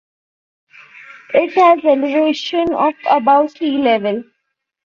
It 1.35 1.53
has 1.53 1.85
elevation 1.85 2.73
of 2.73 2.95
above 3.07 3.51
sea 3.51 3.77
level. 3.77 4.23